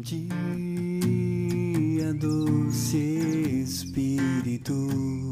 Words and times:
dia, 0.00 0.24
doce 2.14 2.96
Espírito, 3.62 5.29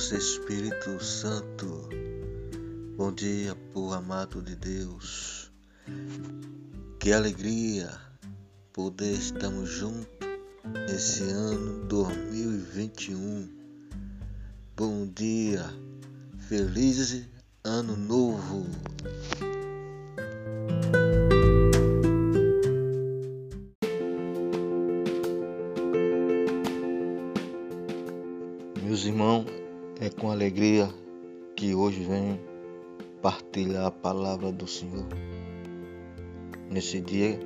doce 0.00 0.16
Espírito 0.16 0.98
Santo. 1.04 1.86
Bom 2.96 3.12
dia, 3.12 3.54
povo 3.74 3.92
amado 3.92 4.40
de 4.40 4.56
Deus. 4.56 5.52
Que 6.98 7.12
alegria 7.12 7.90
poder 8.72 9.12
estarmos 9.12 9.68
juntos 9.68 10.08
nesse 10.88 11.24
ano 11.24 11.84
2021. 11.84 13.46
Bom 14.74 15.06
dia, 15.14 15.66
feliz 16.48 17.26
ano 17.62 17.94
novo. 17.94 18.64
Alegria 30.40 30.88
que 31.54 31.74
hoje 31.74 32.02
venho 32.02 32.40
partilhar 33.20 33.84
a 33.84 33.90
palavra 33.90 34.50
do 34.50 34.66
Senhor. 34.66 35.06
Nesse 36.70 36.98
dia 36.98 37.38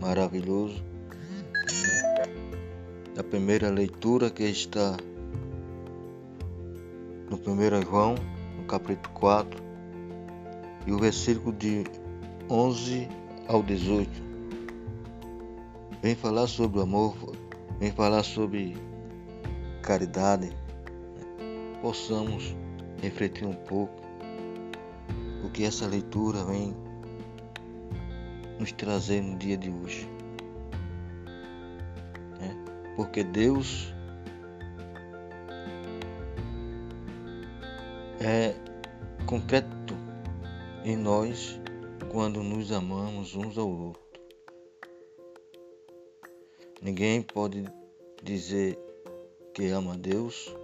maravilhoso, 0.00 0.82
a 3.18 3.22
primeira 3.22 3.68
leitura 3.68 4.30
que 4.30 4.44
está 4.44 4.96
no 7.28 7.36
1 7.36 7.82
João, 7.82 8.14
no 8.56 8.64
capítulo 8.64 9.14
4, 9.16 9.62
e 10.86 10.92
o 10.92 10.98
versículo 10.98 11.54
de 11.54 11.84
11 12.48 13.08
ao 13.46 13.62
18. 13.62 14.10
Vem 16.00 16.14
falar 16.14 16.46
sobre 16.46 16.78
o 16.78 16.82
amor, 16.82 17.14
vem 17.78 17.92
falar 17.92 18.22
sobre 18.22 18.74
caridade, 19.82 20.50
possamos 21.80 22.54
refletir 23.02 23.46
um 23.46 23.54
pouco 23.54 23.94
o 25.44 25.50
que 25.50 25.64
essa 25.64 25.86
leitura 25.86 26.44
vem 26.44 26.74
nos 28.58 28.72
trazer 28.72 29.20
no 29.20 29.36
dia 29.36 29.56
de 29.56 29.70
hoje. 29.70 30.08
né? 32.40 32.56
Porque 32.96 33.22
Deus 33.22 33.92
é 38.20 38.54
concreto 39.26 39.94
em 40.84 40.96
nós 40.96 41.60
quando 42.10 42.42
nos 42.42 42.72
amamos 42.72 43.34
uns 43.34 43.58
ao 43.58 43.68
outro. 43.68 44.02
Ninguém 46.80 47.22
pode 47.22 47.64
dizer 48.22 48.78
que 49.52 49.68
ama 49.68 49.94
a 49.94 49.96
Deus, 49.96 50.54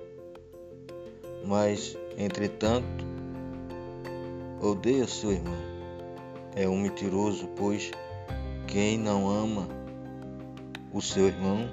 mas, 1.45 1.97
entretanto, 2.17 3.05
odeia 4.61 5.07
seu 5.07 5.33
irmão. 5.33 5.73
É 6.55 6.69
um 6.69 6.79
mentiroso, 6.79 7.49
pois 7.57 7.91
quem 8.67 8.99
não 8.99 9.29
ama 9.29 9.69
o 10.93 11.01
seu 11.01 11.27
irmão, 11.29 11.69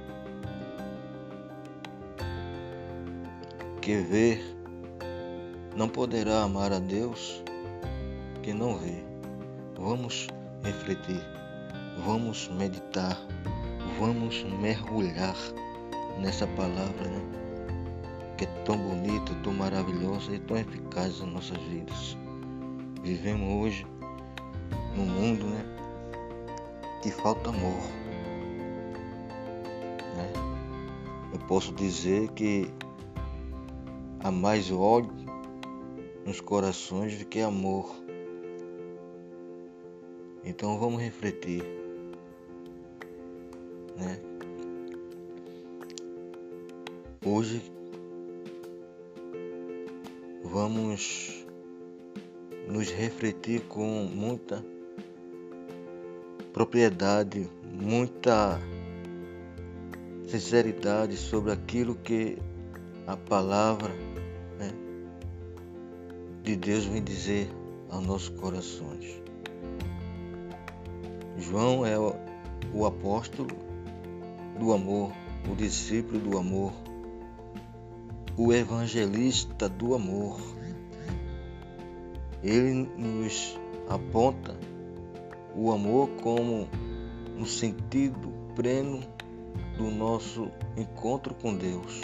que 3.81 3.97
vê, 3.97 4.39
não 5.75 5.89
poderá 5.89 6.43
amar 6.43 6.71
a 6.71 6.79
Deus 6.79 7.43
que 8.41 8.53
não 8.53 8.77
vê. 8.77 9.03
Vamos 9.77 10.27
refletir, 10.63 11.21
vamos 12.05 12.47
meditar, 12.49 13.17
vamos 13.99 14.43
mergulhar 14.59 15.35
nessa 16.19 16.47
palavra, 16.47 17.07
né? 17.07 17.48
Que 18.39 18.45
é 18.45 18.63
tão 18.63 18.77
bonita, 18.77 19.35
tão 19.43 19.51
maravilhosa 19.51 20.33
e 20.33 20.39
tão 20.39 20.55
eficaz 20.55 21.19
nas 21.19 21.27
nossas 21.27 21.57
vidas. 21.57 22.17
Vivemos 23.03 23.49
hoje 23.49 23.85
num 24.95 25.05
mundo, 25.05 25.45
né? 25.45 25.65
Que 27.03 27.11
falta 27.11 27.49
amor. 27.49 27.81
Né? 30.15 30.31
Eu 31.33 31.39
posso 31.49 31.73
dizer 31.73 32.29
que 32.29 32.71
há 34.21 34.31
mais 34.31 34.71
ódio 34.71 35.11
nos 36.25 36.39
corações 36.39 37.19
do 37.19 37.25
que 37.25 37.41
amor. 37.41 37.93
Então 40.45 40.79
vamos 40.79 41.01
refletir, 41.01 41.61
né? 43.97 44.17
Hoje 47.25 47.77
vamos 50.51 51.45
nos 52.67 52.89
refletir 52.91 53.61
com 53.67 53.85
muita 53.85 54.63
propriedade, 56.51 57.47
muita 57.63 58.59
sinceridade 60.27 61.17
sobre 61.17 61.51
aquilo 61.51 61.95
que 61.95 62.37
a 63.05 63.15
palavra 63.15 63.89
né, 64.59 64.71
de 66.43 66.55
Deus 66.55 66.85
vem 66.85 67.03
dizer 67.03 67.47
aos 67.89 68.05
nossos 68.05 68.29
corações. 68.29 69.21
João 71.37 71.85
é 71.85 71.97
o, 71.97 72.13
o 72.73 72.85
apóstolo 72.85 73.49
do 74.59 74.73
amor, 74.73 75.11
o 75.49 75.55
discípulo 75.55 76.19
do 76.19 76.37
amor, 76.37 76.73
o 78.39 78.53
evangelista 78.53 79.67
do 79.67 79.93
amor. 79.93 80.39
Ele 82.41 82.89
nos 82.97 83.59
aponta 83.89 84.55
o 85.53 85.73
amor 85.73 86.07
como 86.23 86.65
um 87.37 87.45
sentido 87.45 88.31
pleno 88.55 89.01
do 89.77 89.91
nosso 89.91 90.49
encontro 90.77 91.35
com 91.35 91.53
Deus. 91.53 92.01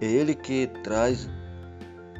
É 0.00 0.06
Ele 0.06 0.36
que 0.36 0.68
traz 0.84 1.28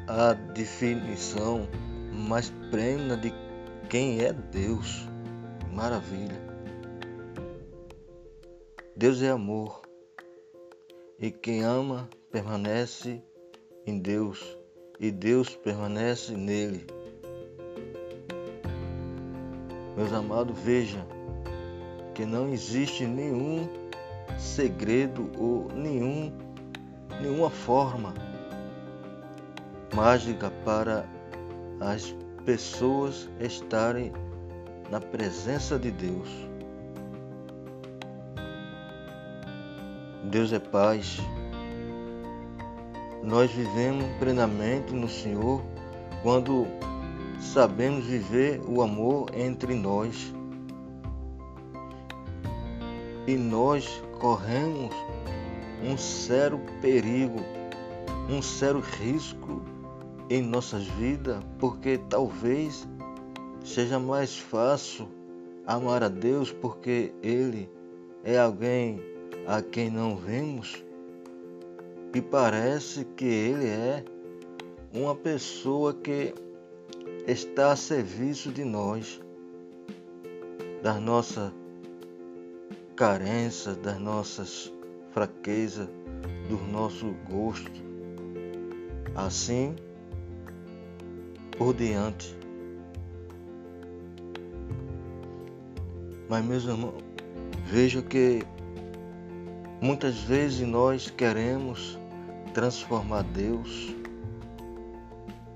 a 0.05 0.33
definição 0.33 1.65
mais 2.11 2.49
plena 2.69 3.15
de 3.15 3.33
quem 3.87 4.19
é 4.19 4.33
Deus. 4.33 5.07
Maravilha. 5.71 6.41
Deus 8.97 9.21
é 9.21 9.29
amor. 9.29 9.90
E 11.21 11.29
quem 11.29 11.61
ama 11.63 12.09
permanece 12.31 13.21
em 13.85 13.99
Deus, 13.99 14.57
e 14.99 15.11
Deus 15.11 15.55
permanece 15.55 16.35
nele. 16.35 16.87
Meus 19.95 20.11
amados, 20.11 20.57
vejam 20.57 21.05
que 22.15 22.25
não 22.25 22.49
existe 22.49 23.05
nenhum 23.05 23.69
segredo 24.39 25.29
ou 25.37 25.67
nenhum, 25.75 26.33
nenhuma 27.21 27.51
forma 27.51 28.15
mágica 29.93 30.49
para 30.65 31.05
as 31.79 32.15
pessoas 32.45 33.29
estarem 33.39 34.11
na 34.89 34.99
presença 34.99 35.77
de 35.77 35.91
Deus. 35.91 36.50
Deus 40.31 40.53
é 40.53 40.59
paz. 40.59 41.17
Nós 43.21 43.51
vivemos 43.51 44.05
plenamente 44.17 44.93
no 44.93 45.09
Senhor 45.09 45.61
quando 46.23 46.65
sabemos 47.37 48.05
viver 48.05 48.61
o 48.65 48.81
amor 48.81 49.29
entre 49.35 49.75
nós. 49.75 50.33
E 53.27 53.35
nós 53.35 54.01
corremos 54.21 54.95
um 55.83 55.97
sério 55.97 56.61
perigo, 56.81 57.41
um 58.29 58.41
sério 58.41 58.79
risco 58.79 59.61
em 60.29 60.41
nossas 60.41 60.85
vidas, 60.85 61.43
porque 61.59 61.97
talvez 62.09 62.87
seja 63.65 63.99
mais 63.99 64.37
fácil 64.37 65.09
amar 65.67 66.01
a 66.01 66.07
Deus 66.07 66.53
porque 66.53 67.13
Ele 67.21 67.69
é 68.23 68.39
alguém 68.39 69.11
a 69.47 69.61
quem 69.61 69.89
não 69.89 70.15
vemos 70.15 70.83
e 72.13 72.21
parece 72.21 73.05
que 73.05 73.25
Ele 73.25 73.67
é 73.67 74.03
uma 74.93 75.15
pessoa 75.15 75.93
que 75.93 76.33
está 77.27 77.71
a 77.71 77.75
serviço 77.75 78.51
de 78.51 78.63
nós, 78.65 79.21
das 80.81 80.99
nossas 81.01 81.51
carências, 82.95 83.77
das 83.77 83.99
nossas 83.99 84.73
fraquezas, 85.11 85.87
do 86.49 86.57
nosso 86.71 87.15
gosto. 87.29 87.81
Assim 89.15 89.75
por 91.57 91.73
diante. 91.73 92.35
Mas, 96.27 96.43
meus 96.45 96.63
irmãos, 96.63 97.03
vejo 97.65 98.01
que 98.03 98.41
muitas 99.81 100.19
vezes 100.19 100.65
nós 100.67 101.09
queremos 101.09 101.99
transformar 102.53 103.23
Deus 103.23 103.95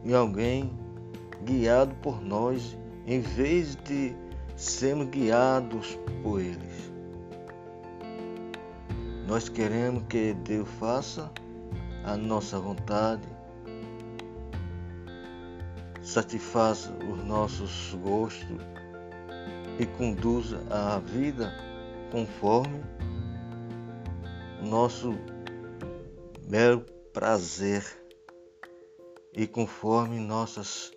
em 0.03 0.13
alguém 0.13 0.71
guiado 1.43 1.93
por 1.95 2.21
nós, 2.21 2.75
em 3.05 3.19
vez 3.19 3.75
de 3.75 4.15
sermos 4.55 5.09
guiados 5.09 5.97
por 6.23 6.41
eles. 6.41 6.91
Nós 9.27 9.47
queremos 9.47 10.03
que 10.09 10.33
Deus 10.33 10.67
faça 10.79 11.31
a 12.03 12.17
nossa 12.17 12.59
vontade, 12.59 13.27
satisfaça 16.01 16.91
os 17.11 17.23
nossos 17.25 17.95
gostos 18.03 18.57
e 19.79 19.85
conduza 19.85 20.61
a 20.69 20.99
vida 20.99 21.53
conforme 22.11 22.81
nosso 24.65 25.15
belo 26.47 26.81
prazer 27.13 27.83
e 29.33 29.47
conforme 29.47 30.19
nossas 30.19 30.91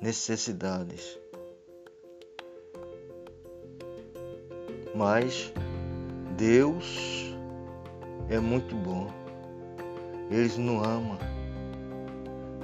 necessidades. 0.00 1.18
Mas 4.94 5.52
Deus 6.36 7.34
é 8.28 8.40
muito 8.40 8.74
bom. 8.74 9.08
Ele 10.30 10.48
nos 10.58 10.86
ama, 10.86 11.18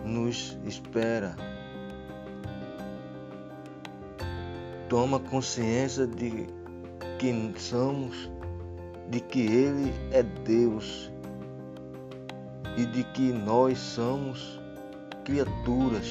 nos 0.05 0.59
espera 0.65 1.37
toma 4.89 5.21
consciência 5.21 6.07
de 6.07 6.47
que 7.19 7.55
somos, 7.61 8.31
de 9.11 9.21
que 9.21 9.41
Ele 9.41 9.93
é 10.13 10.23
Deus 10.23 11.11
e 12.77 12.85
de 12.87 13.05
que 13.05 13.33
nós 13.33 13.79
somos 13.79 14.61
criaturas 15.25 16.07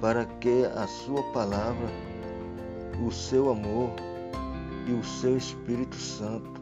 para 0.00 0.24
que 0.24 0.64
a 0.64 0.86
Sua 0.86 1.22
palavra, 1.32 1.88
o 3.06 3.10
seu 3.10 3.50
amor 3.50 3.90
e 4.86 4.92
o 4.92 5.04
seu 5.04 5.36
Espírito 5.36 5.96
Santo 5.96 6.60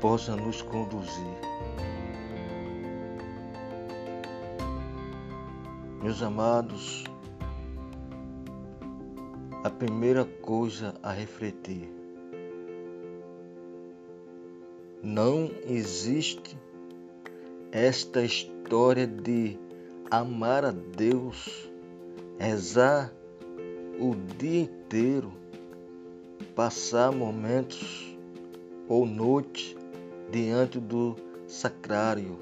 possa 0.00 0.34
nos 0.34 0.60
conduzir. 0.62 1.38
Meus 6.02 6.20
amados, 6.22 7.04
a 9.64 9.70
primeira 9.70 10.24
coisa 10.24 10.94
a 11.02 11.12
refletir: 11.12 11.88
não 15.02 15.50
existe 15.68 16.56
esta 17.70 18.24
história 18.24 19.06
de 19.06 19.56
amar 20.10 20.64
a 20.64 20.72
Deus, 20.72 21.70
rezar 22.38 23.12
o 24.00 24.16
dia 24.36 24.62
inteiro, 24.62 25.32
passar 26.56 27.12
momentos 27.12 28.16
ou 28.88 29.06
noite 29.06 29.76
diante 30.30 30.80
do 30.80 31.14
sacrário, 31.46 32.36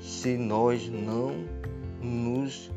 se 0.00 0.38
nós 0.38 0.88
não 0.88 1.44
nos 2.00 2.70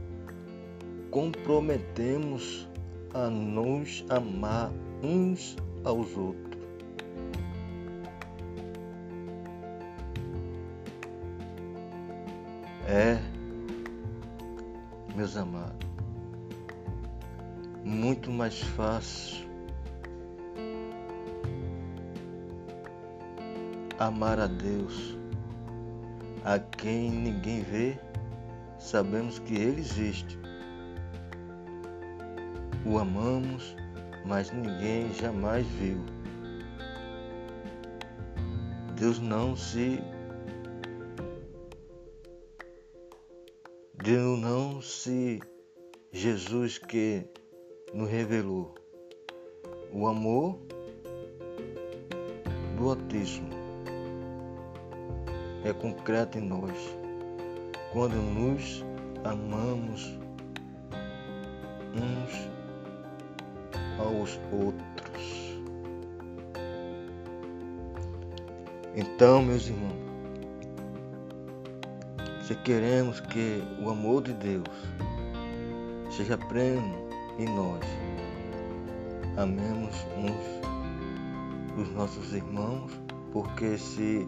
comprometemos 1.09 2.67
a 3.13 3.29
nos 3.29 4.05
amar 4.09 4.71
uns 5.03 5.55
aos 5.83 6.15
outros. 6.15 6.51
É, 12.87 13.17
meus 15.15 15.37
amados, 15.37 15.87
muito 17.83 18.29
mais 18.31 18.59
fácil 18.59 19.49
amar 23.97 24.39
a 24.39 24.47
Deus, 24.47 25.17
a 26.43 26.57
quem 26.57 27.11
ninguém 27.11 27.61
vê 27.61 27.97
sabemos 28.79 29.37
que 29.39 29.53
Ele 29.53 29.79
existe. 29.79 30.39
O 32.91 32.99
amamos, 32.99 33.73
mas 34.25 34.51
ninguém 34.51 35.13
jamais 35.13 35.65
viu. 35.65 35.97
Deus 38.99 39.17
não 39.17 39.55
se 39.55 39.97
Deus 44.03 44.37
não 44.41 44.81
se 44.81 45.39
Jesus 46.11 46.79
que 46.79 47.23
nos 47.93 48.09
revelou 48.09 48.75
o 49.93 50.05
amor 50.05 50.59
do 52.77 52.89
Altíssimo 52.89 53.49
é 55.63 55.71
concreto 55.71 56.37
em 56.37 56.41
nós 56.41 56.77
quando 57.93 58.17
nos 58.17 58.83
amamos 59.23 60.19
uns 61.95 62.50
aos 64.11 64.39
outros. 64.51 65.61
Então, 68.95 69.41
meus 69.41 69.67
irmãos, 69.67 69.95
se 72.45 72.55
queremos 72.55 73.19
que 73.21 73.63
o 73.81 73.89
amor 73.89 74.23
de 74.23 74.33
Deus 74.33 74.67
seja 76.15 76.37
pleno 76.37 76.93
em 77.39 77.45
nós, 77.45 77.85
amemos 79.37 79.95
uns 80.17 80.61
os 81.81 81.89
nossos 81.93 82.33
irmãos, 82.33 82.91
porque 83.31 83.77
se 83.77 84.27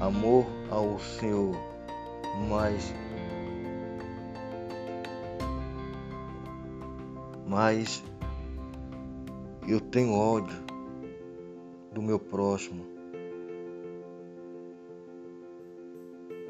amor 0.00 0.44
ao 0.68 0.98
Senhor, 0.98 1.54
mas 2.48 2.92
mas 7.52 8.02
eu 9.68 9.78
tenho 9.78 10.14
ódio 10.14 10.56
do 11.92 12.00
meu 12.00 12.18
próximo. 12.18 12.86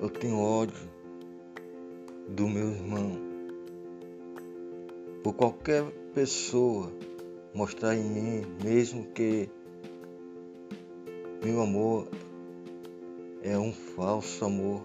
Eu 0.00 0.08
tenho 0.08 0.38
ódio 0.38 0.88
do 2.28 2.48
meu 2.48 2.68
irmão. 2.68 3.18
Por 5.24 5.32
qualquer 5.32 5.84
pessoa 6.14 6.92
mostrar 7.52 7.96
em 7.96 8.04
mim, 8.04 8.42
mesmo 8.62 9.06
que 9.06 9.50
meu 11.44 11.62
amor 11.62 12.06
é 13.42 13.58
um 13.58 13.72
falso 13.72 14.44
amor. 14.44 14.84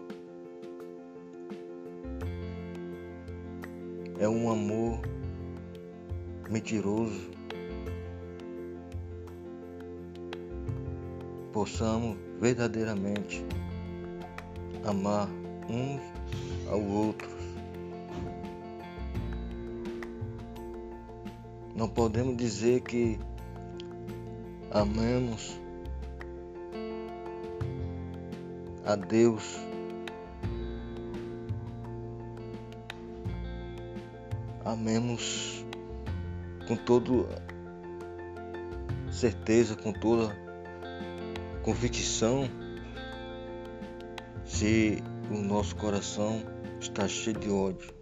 É 4.19 4.27
um 4.27 4.49
amor 4.49 4.99
mentiroso. 6.49 7.29
Possamos 11.51 12.17
verdadeiramente 12.39 13.45
amar 14.85 15.27
uns 15.69 16.01
aos 16.69 16.83
outros. 16.83 17.31
Não 21.75 21.87
podemos 21.87 22.37
dizer 22.37 22.81
que 22.81 23.19
amamos 24.71 25.59
a 28.85 28.95
Deus. 28.95 29.59
Amemos 34.65 35.65
com 36.67 36.75
toda 36.75 37.41
certeza, 39.11 39.75
com 39.75 39.93
toda 39.93 40.35
convicção, 41.63 42.49
se 44.45 45.01
o 45.31 45.37
nosso 45.37 45.75
coração 45.75 46.41
está 46.79 47.07
cheio 47.07 47.37
de 47.37 47.49
ódio. 47.49 47.95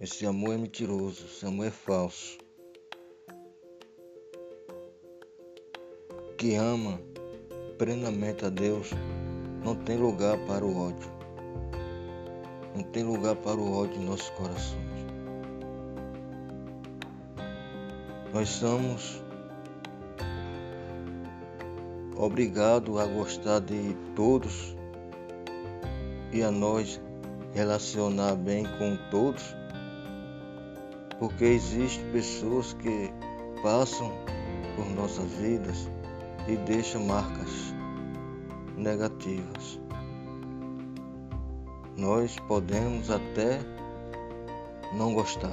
Esse 0.00 0.26
amor 0.26 0.54
é 0.54 0.58
mentiroso, 0.58 1.24
esse 1.24 1.46
amor 1.46 1.66
é 1.66 1.70
falso. 1.70 2.38
Que 6.36 6.54
ama 6.54 7.00
plenamente 7.78 8.44
a 8.44 8.50
Deus 8.50 8.90
não 9.64 9.74
tem 9.74 9.96
lugar 9.96 10.38
para 10.46 10.64
o 10.64 10.88
ódio. 10.88 11.10
Não 12.74 12.82
tem 12.82 13.02
lugar 13.02 13.36
para 13.36 13.56
o 13.56 13.72
ódio 13.72 14.00
em 14.00 14.04
nossos 14.04 14.28
corações. 14.30 14.95
Nós 18.32 18.48
somos 18.48 19.22
obrigados 22.16 22.98
a 22.98 23.06
gostar 23.06 23.60
de 23.60 23.94
todos 24.14 24.74
e 26.32 26.42
a 26.42 26.50
nós 26.50 27.00
relacionar 27.54 28.34
bem 28.34 28.64
com 28.78 28.96
todos 29.10 29.54
porque 31.18 31.44
existem 31.44 32.04
pessoas 32.12 32.74
que 32.74 33.10
passam 33.62 34.12
por 34.74 34.86
nossas 34.90 35.30
vidas 35.32 35.88
e 36.46 36.56
deixam 36.56 37.04
marcas 37.04 37.74
negativas. 38.76 39.80
Nós 41.96 42.36
podemos 42.40 43.10
até 43.10 43.60
não 44.92 45.14
gostar 45.14 45.52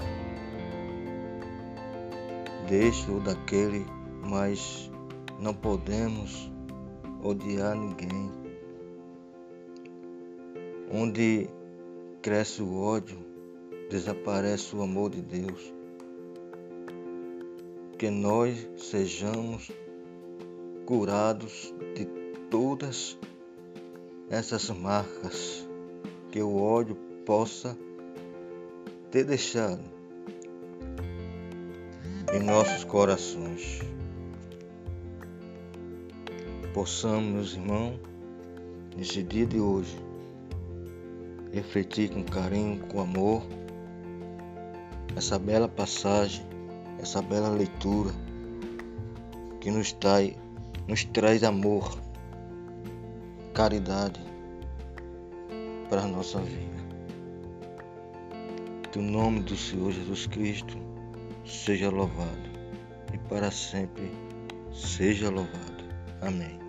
deste 2.68 3.10
ou 3.12 3.20
daquele, 3.20 3.86
mas 4.22 4.92
não 5.40 5.54
podemos 5.54 6.52
odiar 7.24 7.76
ninguém. 7.76 8.32
Onde 10.92 11.50
cresce 12.22 12.62
o 12.62 12.80
ódio, 12.80 13.18
desaparece 13.90 14.76
o 14.76 14.82
amor 14.82 15.10
de 15.10 15.22
Deus. 15.22 15.74
Que 17.98 18.10
nós 18.10 18.68
sejamos 18.78 19.72
curados 20.86 21.74
de 21.96 22.06
todas 22.50 23.18
essas 24.30 24.70
marcas 24.70 25.68
que 26.32 26.42
o 26.42 26.62
ódio 26.62 26.96
possa 27.26 27.78
ter 29.12 29.24
deixado 29.24 29.82
em 32.34 32.40
nossos 32.40 32.84
corações. 32.84 33.80
Possamos, 36.74 37.32
meus 37.32 37.54
irmãos, 37.54 38.00
nesse 38.98 39.22
dia 39.22 39.46
de 39.46 39.60
hoje, 39.60 39.96
refletir 41.52 42.10
com 42.10 42.24
carinho, 42.24 42.80
com 42.88 43.00
amor 43.00 43.44
essa 45.16 45.38
bela 45.38 45.68
passagem, 45.68 46.44
essa 47.00 47.22
bela 47.22 47.50
leitura 47.50 48.10
que 49.62 49.70
nos 49.70 49.92
traz, 49.94 50.34
nos 50.88 51.06
traz 51.06 51.44
amor, 51.44 52.00
caridade 53.54 54.20
para 55.88 56.02
a 56.02 56.08
nossa 56.08 56.40
vida. 56.40 56.82
Que 58.92 58.98
o 58.98 59.04
nome 59.04 59.42
do 59.42 59.56
Senhor 59.56 59.92
Jesus 59.92 60.26
Cristo 60.26 60.83
seja 61.46 61.90
louvado 61.90 62.50
e 63.14 63.18
para 63.18 63.52
sempre 63.52 64.12
seja 64.74 65.30
louvado. 65.30 65.84
Amém. 66.22 66.60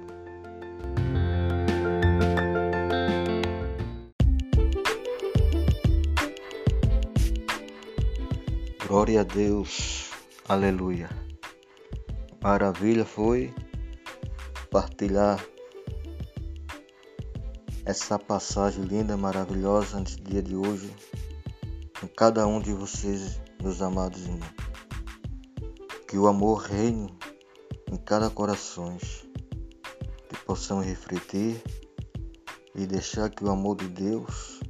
Glória 8.86 9.22
a 9.22 9.24
Deus, 9.24 10.10
aleluia. 10.48 11.08
Maravilha 12.42 13.04
foi 13.04 13.52
partilhar 14.70 15.44
essa 17.84 18.18
passagem 18.18 18.84
linda, 18.84 19.16
maravilhosa 19.16 20.00
nesse 20.00 20.20
dia 20.20 20.42
de 20.42 20.54
hoje 20.54 20.90
com 22.00 22.08
cada 22.08 22.46
um 22.46 22.60
de 22.60 22.72
vocês, 22.72 23.40
meus 23.62 23.80
amados 23.80 24.26
irmãos. 24.26 24.63
Que 26.14 26.18
o 26.20 26.28
amor 26.28 26.58
reine 26.58 27.12
em 27.90 27.96
cada 27.96 28.30
coração, 28.30 28.96
que 30.28 30.36
possamos 30.46 30.86
refletir 30.86 31.60
e 32.72 32.86
deixar 32.86 33.28
que 33.28 33.42
o 33.42 33.50
amor 33.50 33.78
de 33.78 33.88
Deus 33.88 34.60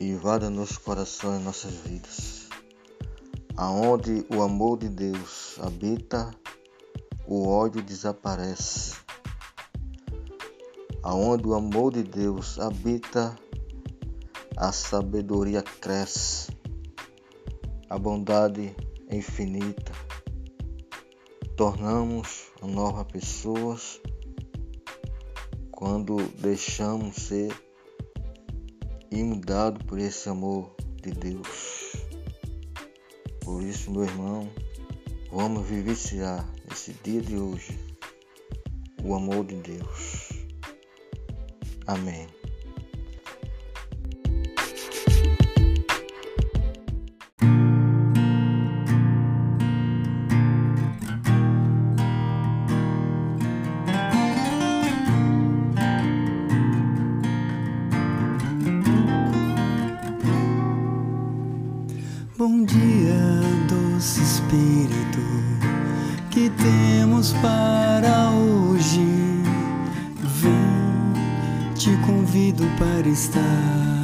invada 0.00 0.48
nossos 0.48 0.78
corações 0.78 1.42
e 1.42 1.44
nossas 1.44 1.74
vidas 1.74 2.48
aonde 3.54 4.24
o 4.34 4.40
amor 4.40 4.78
de 4.78 4.88
Deus 4.88 5.58
habita, 5.60 6.30
o 7.26 7.46
ódio 7.46 7.82
desaparece. 7.82 8.96
Aonde 11.02 11.46
o 11.46 11.52
amor 11.52 11.92
de 11.92 12.02
Deus 12.02 12.58
habita, 12.58 13.36
a 14.56 14.72
sabedoria 14.72 15.60
cresce, 15.60 16.50
a 17.90 17.98
bondade 17.98 18.74
é 18.74 18.89
infinita. 19.10 19.92
Tornamos 21.56 22.52
novas 22.62 23.04
pessoas 23.04 24.00
quando 25.70 26.16
deixamos 26.38 27.16
ser 27.16 27.52
inundados 29.10 29.82
por 29.84 29.98
esse 29.98 30.28
amor 30.28 30.74
de 31.02 31.10
Deus. 31.10 31.96
Por 33.40 33.62
isso, 33.62 33.90
meu 33.90 34.04
irmão, 34.04 34.48
vamos 35.30 35.66
vivenciar 35.66 36.48
nesse 36.68 36.92
dia 37.02 37.20
de 37.20 37.36
hoje 37.36 37.78
o 39.02 39.14
amor 39.14 39.44
de 39.44 39.56
Deus. 39.56 40.28
Amém. 41.86 42.39
Para 67.28 68.30
hoje. 68.30 69.04
Vem, 70.40 71.74
te 71.74 71.94
convido 72.06 72.64
para 72.78 73.06
estar 73.08 73.99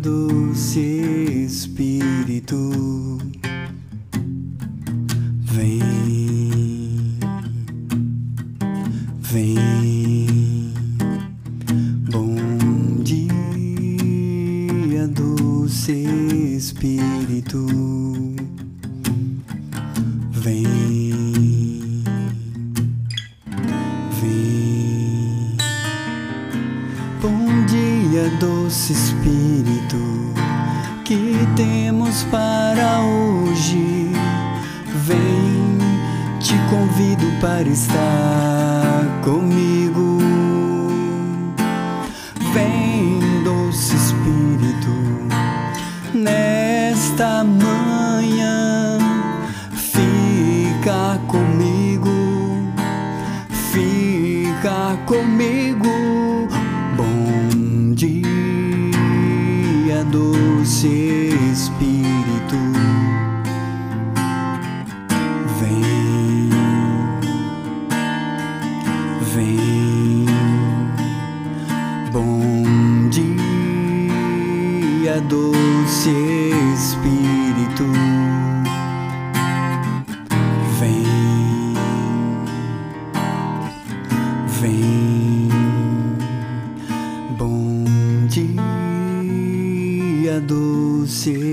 doce 0.00 1.44
Espírito, 1.44 2.56
Que 31.04 31.46
temos 31.56 32.24
para 32.30 33.00
hoje. 33.00 34.12
Vem, 35.06 35.78
te 36.38 36.54
convido 36.70 37.26
para 37.40 37.68
estar 37.68 39.20
comigo. 39.24 39.99
Doce 60.60 61.30
Espírito. 61.50 62.89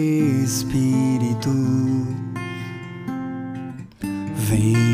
Espírito. 0.07 1.49
Vem, 4.35 4.86